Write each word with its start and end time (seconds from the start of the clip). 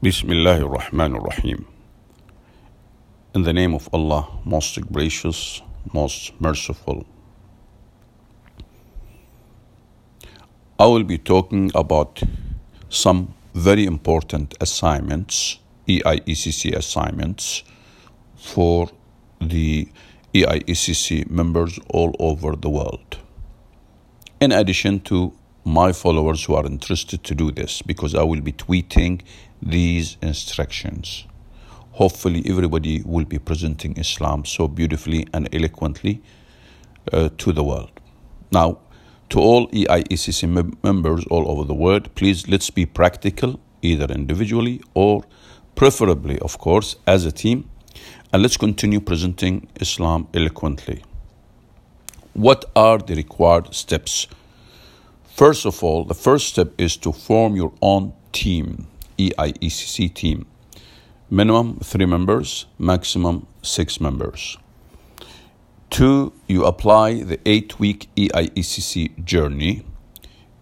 Bismillah 0.00 0.62
ar-Rahman 0.62 1.16
ar-Rahim. 1.16 1.66
In 3.34 3.42
the 3.42 3.52
name 3.52 3.74
of 3.74 3.88
Allah, 3.92 4.28
most 4.44 4.80
gracious, 4.92 5.60
most 5.92 6.40
merciful. 6.40 7.04
I 10.78 10.86
will 10.86 11.02
be 11.02 11.18
talking 11.18 11.72
about 11.74 12.22
some 12.88 13.34
very 13.54 13.86
important 13.86 14.54
assignments, 14.60 15.58
EIECC 15.88 16.76
assignments, 16.76 17.64
for 18.36 18.90
the 19.40 19.88
EIECC 20.32 21.28
members 21.28 21.80
all 21.88 22.14
over 22.20 22.54
the 22.54 22.70
world. 22.70 23.18
In 24.40 24.52
addition 24.52 25.00
to 25.10 25.32
my 25.68 25.92
followers 25.92 26.44
who 26.44 26.54
are 26.54 26.66
interested 26.66 27.22
to 27.24 27.34
do 27.34 27.50
this, 27.50 27.82
because 27.82 28.14
I 28.14 28.22
will 28.22 28.40
be 28.40 28.52
tweeting 28.52 29.20
these 29.60 30.16
instructions. 30.22 31.26
Hopefully, 31.92 32.42
everybody 32.46 33.02
will 33.04 33.24
be 33.24 33.38
presenting 33.38 33.96
Islam 33.98 34.44
so 34.44 34.68
beautifully 34.68 35.26
and 35.34 35.48
eloquently 35.52 36.22
uh, 37.12 37.28
to 37.38 37.52
the 37.52 37.64
world. 37.64 37.90
Now, 38.50 38.78
to 39.30 39.40
all 39.40 39.68
EIECC 39.68 40.48
mem- 40.48 40.78
members 40.82 41.26
all 41.26 41.50
over 41.50 41.64
the 41.64 41.74
world, 41.74 42.14
please 42.14 42.48
let's 42.48 42.70
be 42.70 42.86
practical, 42.86 43.60
either 43.82 44.06
individually 44.06 44.80
or 44.94 45.24
preferably, 45.74 46.38
of 46.38 46.58
course, 46.58 46.96
as 47.06 47.26
a 47.26 47.32
team, 47.32 47.68
and 48.32 48.42
let's 48.42 48.56
continue 48.56 49.00
presenting 49.00 49.68
Islam 49.80 50.28
eloquently. 50.32 51.02
What 52.32 52.64
are 52.74 52.98
the 52.98 53.14
required 53.16 53.74
steps? 53.74 54.28
First 55.38 55.66
of 55.66 55.84
all, 55.84 56.02
the 56.02 56.14
first 56.14 56.48
step 56.48 56.72
is 56.78 56.96
to 56.96 57.12
form 57.12 57.54
your 57.54 57.72
own 57.80 58.12
team, 58.32 58.88
EIECC 59.18 60.12
team. 60.12 60.46
Minimum 61.30 61.78
three 61.78 62.06
members, 62.06 62.66
maximum 62.76 63.46
six 63.62 64.00
members. 64.00 64.58
Two, 65.90 66.32
you 66.48 66.64
apply 66.64 67.22
the 67.22 67.38
eight 67.46 67.78
week 67.78 68.08
EIECC 68.16 69.24
journey. 69.24 69.84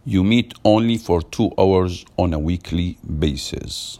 You 0.05 0.23
meet 0.23 0.53
only 0.63 0.99
for 0.99 1.23
two 1.23 1.53
hours 1.57 2.05
on 2.19 2.35
a 2.35 2.39
weekly 2.39 2.99
basis. 3.19 3.99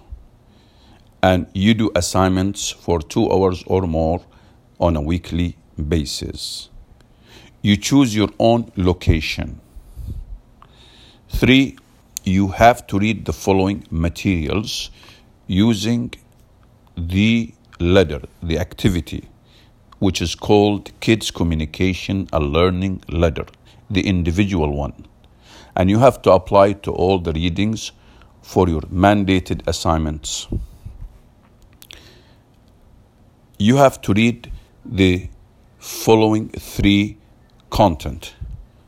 And 1.23 1.47
you 1.55 1.73
do 1.73 1.91
assignments 1.97 2.69
for 2.71 3.01
two 3.01 3.33
hours 3.33 3.65
or 3.67 3.87
more 3.87 4.21
on 4.79 4.95
a 4.95 5.01
weekly 5.01 5.57
basis. 5.89 6.69
You 7.63 7.79
choose 7.79 8.15
your 8.15 8.29
own 8.39 8.71
location. 8.77 9.63
Three, 11.29 11.77
you 12.25 12.49
have 12.49 12.87
to 12.87 12.99
read 12.99 13.25
the 13.25 13.33
following 13.33 13.85
materials 13.91 14.91
using 15.47 16.13
the 16.97 17.53
ladder, 17.81 18.23
the 18.43 18.59
activity, 18.59 19.29
which 19.99 20.23
is 20.23 20.35
called 20.35 20.93
Kids 21.01 21.31
Communication 21.31 22.29
a 22.33 22.41
Learning 22.41 23.03
Ladder, 23.09 23.47
the 23.91 24.07
individual 24.07 24.73
one. 24.73 25.05
And 25.75 25.91
you 25.91 25.99
have 25.99 26.23
to 26.23 26.33
apply 26.33 26.75
to 26.75 26.93
all 26.93 27.19
the 27.19 27.33
readings 27.33 27.93
for 28.41 28.69
your 28.69 28.83
mandated 28.83 29.67
assignments. 29.67 30.47
You 33.59 33.77
have 33.77 34.01
to 34.03 34.13
read 34.15 34.53
the 34.85 35.29
following 35.79 36.49
three 36.51 37.19
content. 37.71 38.35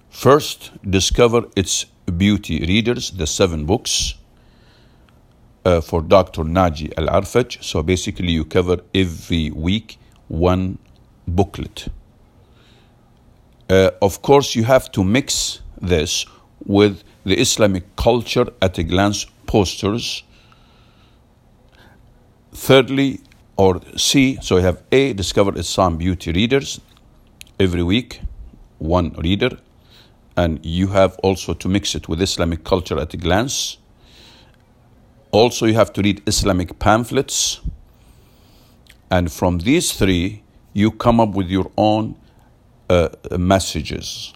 First, 0.08 0.70
discover 0.88 1.44
its 1.56 1.86
beauty 2.16 2.60
readers, 2.60 3.10
the 3.10 3.26
seven 3.26 3.64
books 3.64 4.14
uh, 5.64 5.80
for 5.80 6.02
Dr. 6.02 6.44
Naji 6.44 6.92
Al 6.96 7.06
Arfaj. 7.06 7.62
So 7.62 7.82
basically, 7.82 8.32
you 8.32 8.44
cover 8.44 8.78
every 8.94 9.50
week 9.50 9.98
one 10.28 10.78
booklet. 11.26 11.88
Uh, 13.68 13.90
of 14.00 14.22
course, 14.22 14.54
you 14.54 14.64
have 14.64 14.90
to 14.92 15.04
mix 15.04 15.60
this 15.80 16.24
with 16.64 17.02
the 17.24 17.38
Islamic 17.38 17.84
culture 17.96 18.46
at 18.62 18.78
a 18.78 18.82
glance 18.82 19.26
posters. 19.46 20.22
Thirdly, 22.52 23.20
or 23.56 23.80
C, 23.96 24.38
so 24.40 24.56
you 24.56 24.62
have 24.62 24.82
A, 24.92 25.12
discover 25.12 25.56
Islam 25.58 25.96
beauty 25.98 26.32
readers 26.32 26.80
every 27.60 27.82
week, 27.82 28.20
one 28.78 29.10
reader, 29.18 29.58
and 30.38 30.64
you 30.64 30.86
have 30.86 31.18
also 31.24 31.52
to 31.52 31.68
mix 31.68 31.96
it 31.96 32.08
with 32.08 32.22
Islamic 32.22 32.62
culture 32.62 32.96
at 33.00 33.12
a 33.12 33.16
glance. 33.16 33.78
Also, 35.32 35.66
you 35.66 35.74
have 35.74 35.92
to 35.94 36.00
read 36.00 36.22
Islamic 36.26 36.78
pamphlets. 36.78 37.60
And 39.10 39.32
from 39.32 39.58
these 39.58 39.92
three, 39.94 40.44
you 40.74 40.92
come 40.92 41.18
up 41.18 41.30
with 41.30 41.48
your 41.48 41.68
own 41.76 42.14
uh, 42.88 43.08
messages. 43.36 44.32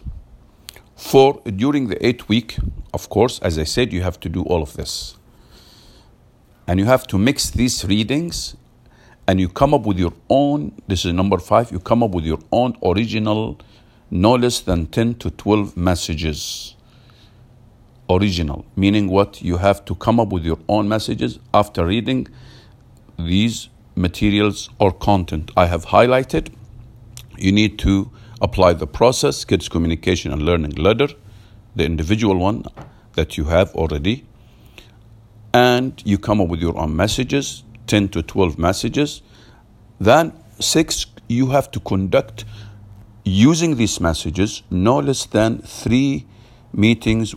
For 0.96 1.40
during 1.44 1.86
the 1.86 2.04
eight 2.04 2.28
week, 2.28 2.56
of 2.92 3.08
course, 3.08 3.38
as 3.38 3.56
I 3.56 3.64
said, 3.64 3.92
you 3.92 4.02
have 4.02 4.18
to 4.20 4.28
do 4.28 4.42
all 4.42 4.60
of 4.60 4.72
this. 4.74 5.16
And 6.66 6.80
you 6.80 6.86
have 6.86 7.06
to 7.08 7.18
mix 7.18 7.48
these 7.50 7.84
readings 7.84 8.56
and 9.28 9.38
you 9.38 9.48
come 9.48 9.72
up 9.72 9.82
with 9.82 10.00
your 10.00 10.14
own, 10.28 10.72
this 10.88 11.04
is 11.04 11.12
number 11.12 11.38
five, 11.38 11.70
you 11.70 11.78
come 11.78 12.02
up 12.02 12.10
with 12.10 12.24
your 12.24 12.40
own 12.50 12.76
original, 12.84 13.56
no 14.12 14.34
less 14.34 14.60
than 14.60 14.84
10 14.86 15.14
to 15.14 15.30
12 15.30 15.74
messages. 15.74 16.76
Original, 18.10 18.66
meaning 18.76 19.08
what? 19.08 19.40
You 19.40 19.56
have 19.56 19.86
to 19.86 19.94
come 19.94 20.20
up 20.20 20.28
with 20.28 20.44
your 20.44 20.58
own 20.68 20.86
messages 20.86 21.38
after 21.54 21.86
reading 21.86 22.28
these 23.18 23.70
materials 23.96 24.68
or 24.78 24.92
content 24.92 25.50
I 25.56 25.64
have 25.64 25.86
highlighted. 25.86 26.52
You 27.38 27.52
need 27.52 27.78
to 27.78 28.10
apply 28.42 28.74
the 28.74 28.86
process, 28.86 29.46
kids 29.46 29.70
communication 29.70 30.30
and 30.30 30.42
learning 30.42 30.72
ladder, 30.72 31.08
the 31.74 31.86
individual 31.86 32.36
one 32.36 32.64
that 33.14 33.38
you 33.38 33.44
have 33.44 33.74
already, 33.74 34.26
and 35.54 36.02
you 36.04 36.18
come 36.18 36.38
up 36.42 36.48
with 36.48 36.60
your 36.60 36.76
own 36.76 36.94
messages, 36.94 37.64
10 37.86 38.10
to 38.10 38.22
12 38.22 38.58
messages. 38.58 39.22
Then, 39.98 40.34
six, 40.60 41.06
you 41.28 41.46
have 41.46 41.70
to 41.70 41.80
conduct 41.80 42.44
using 43.24 43.76
these 43.76 44.00
messages 44.00 44.62
no 44.70 44.98
less 44.98 45.26
than 45.26 45.58
three 45.58 46.26
meetings 46.72 47.34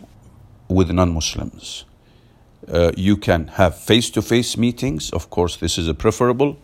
with 0.68 0.90
non 0.90 1.12
Muslims. 1.12 1.84
Uh, 2.68 2.90
you 2.96 3.16
can 3.16 3.46
have 3.48 3.78
face 3.78 4.10
to 4.10 4.22
face 4.22 4.56
meetings, 4.56 5.10
of 5.10 5.30
course, 5.30 5.56
this 5.56 5.78
is 5.78 5.86
a 5.88 5.94
preferable. 5.94 6.56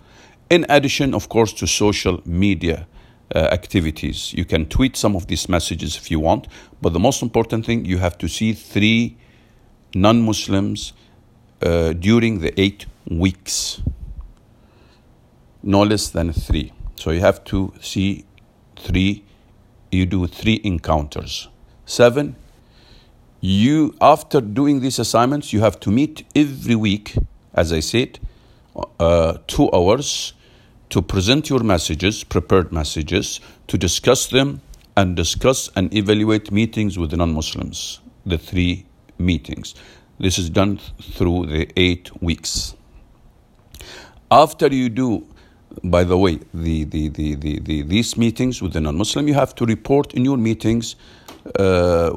In 0.51 0.67
addition, 0.69 1.15
of 1.15 1.29
course, 1.29 1.53
to 1.55 1.67
social 1.67 2.21
media 2.27 2.87
uh, 3.35 3.39
activities. 3.51 4.35
You 4.35 4.45
can 4.45 4.67
tweet 4.67 4.97
some 4.97 5.17
of 5.17 5.27
these 5.27 5.49
messages 5.49 5.97
if 5.97 6.11
you 6.11 6.21
want, 6.21 6.49
but 6.83 6.93
the 6.93 6.99
most 6.99 7.23
important 7.23 7.65
thing, 7.65 7.85
you 7.85 7.99
have 7.99 8.19
to 8.19 8.29
see 8.29 8.53
three 8.53 9.17
non 9.95 10.21
Muslims 10.21 10.93
uh, 11.63 11.93
during 11.95 12.41
the 12.41 12.53
eight 12.61 12.87
weeks. 13.09 13.81
No 15.63 15.83
less 15.83 16.11
than 16.11 16.33
three. 16.33 16.73
So 16.97 17.11
you 17.11 17.21
have 17.21 17.43
to 17.45 17.73
see 17.81 18.25
three, 18.83 19.25
you 19.91 20.07
do 20.07 20.27
three 20.27 20.61
encounters. 20.65 21.49
Seven, 21.87 22.37
you, 23.41 23.95
after 24.01 24.41
doing 24.41 24.81
these 24.81 24.99
assignments, 24.99 25.53
you 25.53 25.61
have 25.61 25.79
to 25.81 25.91
meet 25.91 26.25
every 26.35 26.75
week, 26.75 27.17
as 27.55 27.73
I 27.73 27.81
said, 27.81 28.19
uh, 28.99 29.39
two 29.47 29.71
hours 29.73 30.33
to 30.91 31.03
present 31.03 31.51
your 31.51 31.61
messages, 31.61 32.25
prepared 32.25 32.73
messages, 32.73 33.41
to 33.69 33.79
discuss 33.79 34.27
them 34.29 34.61
and 34.97 35.17
discuss 35.17 35.71
and 35.75 35.93
evaluate 35.95 36.53
meetings 36.53 36.99
with 36.99 37.13
non 37.13 37.33
Muslims, 37.33 38.01
the 38.27 38.39
three 38.39 38.87
meetings. 39.19 39.75
This 40.19 40.39
is 40.39 40.51
done 40.51 40.79
through 41.01 41.47
the 41.47 41.69
eight 41.77 42.11
weeks. 42.23 42.75
After 44.31 44.69
you 44.69 44.89
do, 44.89 45.27
by 45.85 46.05
the 46.05 46.17
way, 46.17 46.39
the, 46.55 46.85
the, 46.85 47.09
the, 47.09 47.35
the, 47.35 47.59
the 47.61 47.83
these 47.83 48.17
meetings 48.17 48.63
with 48.63 48.73
the 48.73 48.81
non 48.81 48.97
Muslim, 48.97 49.29
you 49.29 49.35
have 49.35 49.55
to 49.57 49.65
report 49.65 50.15
in 50.15 50.25
your 50.25 50.37
meetings, 50.37 50.97
uh, 51.59 52.13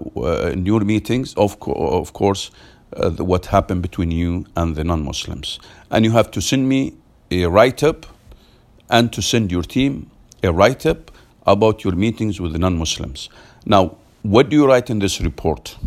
in 0.51 0.65
your 0.65 0.81
meetings, 0.81 1.33
of, 1.35 1.59
co- 1.59 1.73
of 1.73 2.13
course, 2.13 2.51
uh, 2.95 3.09
the, 3.09 3.23
what 3.23 3.47
happened 3.47 3.81
between 3.81 4.11
you 4.11 4.45
and 4.55 4.75
the 4.75 4.83
non 4.83 5.03
Muslims. 5.03 5.59
And 5.91 6.05
you 6.05 6.11
have 6.11 6.31
to 6.31 6.41
send 6.41 6.67
me 6.69 6.95
a 7.31 7.45
write 7.45 7.83
up 7.83 8.05
and 8.89 9.11
to 9.13 9.21
send 9.21 9.51
your 9.51 9.63
team 9.63 10.11
a 10.43 10.51
write 10.51 10.85
up 10.85 11.11
about 11.45 11.83
your 11.83 11.93
meetings 11.93 12.39
with 12.39 12.53
the 12.53 12.59
non 12.59 12.77
Muslims. 12.77 13.29
Now, 13.65 13.97
what 14.21 14.49
do 14.49 14.55
you 14.55 14.67
write 14.67 14.89
in 14.89 14.99
this 14.99 15.21
report? 15.21 15.77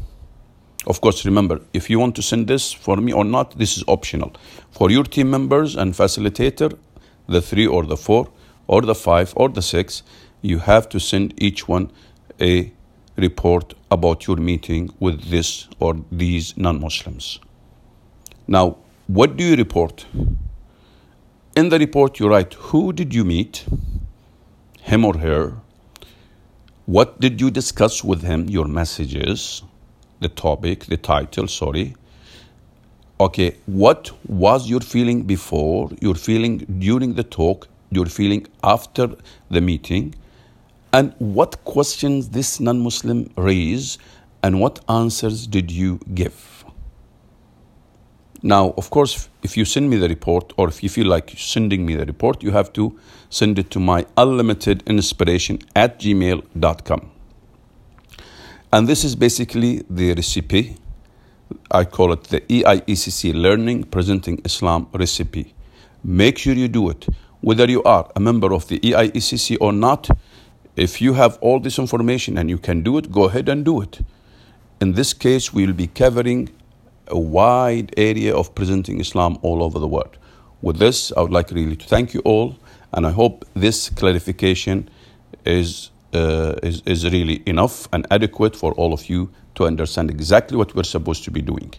Of 0.86 1.00
course, 1.00 1.24
remember, 1.26 1.60
if 1.74 1.90
you 1.90 1.98
want 1.98 2.14
to 2.16 2.22
send 2.22 2.46
this 2.46 2.72
for 2.72 2.96
me 2.96 3.12
or 3.12 3.24
not, 3.24 3.58
this 3.58 3.76
is 3.76 3.84
optional. 3.88 4.32
For 4.70 4.90
your 4.90 5.04
team 5.04 5.30
members 5.30 5.76
and 5.76 5.92
facilitator, 5.92 6.78
the 7.28 7.42
three 7.42 7.66
or 7.66 7.84
the 7.84 7.96
four 7.96 8.28
or 8.66 8.82
the 8.82 8.94
five 8.94 9.32
or 9.36 9.48
the 9.48 9.62
six, 9.62 10.02
you 10.42 10.58
have 10.58 10.88
to 10.88 10.98
send 10.98 11.34
each 11.40 11.68
one 11.68 11.90
a 12.40 12.72
report 13.16 13.74
about 13.90 14.26
your 14.26 14.36
meeting 14.36 14.90
with 15.00 15.30
this 15.30 15.68
or 15.78 15.96
these 16.10 16.56
non 16.56 16.80
Muslims. 16.80 17.40
Now, 18.46 18.76
what 19.06 19.36
do 19.36 19.44
you 19.44 19.56
report? 19.56 20.06
In 21.56 21.70
the 21.70 21.78
report, 21.78 22.20
you 22.20 22.28
write 22.28 22.54
who 22.54 22.92
did 22.92 23.14
you 23.14 23.24
meet, 23.24 23.64
him 24.80 25.04
or 25.04 25.18
her, 25.18 25.54
what 26.86 27.20
did 27.20 27.40
you 27.40 27.50
discuss 27.50 28.02
with 28.04 28.22
him, 28.22 28.48
your 28.48 28.66
messages, 28.66 29.62
the 30.20 30.28
topic, 30.28 30.86
the 30.86 30.96
title, 30.96 31.46
sorry. 31.46 31.94
Okay, 33.20 33.56
what 33.66 34.12
was 34.28 34.70
your 34.70 34.78
feeling 34.80 35.24
before, 35.24 35.90
your 36.00 36.14
feeling 36.14 36.58
during 36.78 37.14
the 37.14 37.24
talk, 37.24 37.66
your 37.90 38.06
feeling 38.06 38.46
after 38.62 39.08
the 39.50 39.60
meeting, 39.60 40.14
and 40.92 41.12
what 41.18 41.64
questions 41.64 42.28
this 42.28 42.60
non 42.60 42.78
Muslim 42.78 43.28
raised, 43.36 44.00
and 44.44 44.60
what 44.60 44.78
answers 44.88 45.48
did 45.48 45.68
you 45.68 45.98
give? 46.14 46.64
Now, 48.40 48.72
of 48.76 48.90
course, 48.90 49.28
if 49.42 49.56
you 49.56 49.64
send 49.64 49.90
me 49.90 49.96
the 49.96 50.08
report 50.08 50.52
or 50.56 50.68
if 50.68 50.84
you 50.84 50.88
feel 50.88 51.08
like 51.08 51.34
sending 51.36 51.84
me 51.84 51.96
the 51.96 52.06
report, 52.06 52.40
you 52.40 52.52
have 52.52 52.72
to 52.74 52.96
send 53.30 53.58
it 53.58 53.68
to 53.72 53.80
my 53.80 54.06
unlimited 54.16 54.84
inspiration 54.86 55.58
at 55.74 55.98
gmail.com. 55.98 57.10
And 58.72 58.86
this 58.86 59.02
is 59.02 59.16
basically 59.16 59.82
the 59.90 60.14
recipe. 60.14 60.76
I 61.70 61.84
call 61.84 62.12
it 62.14 62.24
the 62.24 62.40
EIECC 62.40 63.34
Learning 63.34 63.84
Presenting 63.84 64.40
Islam 64.44 64.88
recipe. 64.94 65.54
Make 66.02 66.38
sure 66.38 66.54
you 66.54 66.66
do 66.68 66.88
it. 66.88 67.06
Whether 67.42 67.70
you 67.70 67.82
are 67.82 68.10
a 68.16 68.20
member 68.20 68.54
of 68.54 68.68
the 68.68 68.80
EIECC 68.80 69.58
or 69.60 69.72
not, 69.72 70.08
if 70.76 71.02
you 71.02 71.12
have 71.12 71.36
all 71.42 71.60
this 71.60 71.78
information 71.78 72.38
and 72.38 72.48
you 72.48 72.56
can 72.56 72.82
do 72.82 72.96
it, 72.96 73.12
go 73.12 73.24
ahead 73.24 73.50
and 73.50 73.66
do 73.66 73.82
it. 73.82 74.00
In 74.80 74.92
this 74.92 75.12
case, 75.12 75.52
we 75.52 75.66
will 75.66 75.74
be 75.74 75.88
covering 75.88 76.48
a 77.08 77.18
wide 77.18 77.92
area 77.98 78.34
of 78.34 78.54
presenting 78.54 78.98
Islam 79.00 79.38
all 79.42 79.62
over 79.62 79.78
the 79.78 79.88
world. 79.88 80.16
With 80.62 80.78
this, 80.78 81.12
I 81.16 81.20
would 81.20 81.32
like 81.32 81.50
really 81.50 81.76
to 81.76 81.86
thank 81.86 82.14
you 82.14 82.20
all, 82.20 82.56
and 82.92 83.06
I 83.06 83.10
hope 83.10 83.44
this 83.54 83.90
clarification 83.90 84.88
is, 85.44 85.90
uh, 86.14 86.54
is, 86.62 86.82
is 86.86 87.04
really 87.10 87.42
enough 87.46 87.88
and 87.92 88.06
adequate 88.10 88.56
for 88.56 88.72
all 88.74 88.92
of 88.92 89.08
you 89.08 89.30
to 89.54 89.64
understand 89.64 90.10
exactly 90.10 90.56
what 90.56 90.74
we're 90.74 90.82
supposed 90.82 91.24
to 91.24 91.30
be 91.30 91.42
doing. 91.42 91.72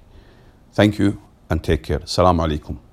Thank 0.74 1.00
you 1.00 1.22
and 1.50 1.64
take 1.64 1.84
care. 1.84 2.00
Assalamu 2.00 2.46
alaikum. 2.48 2.89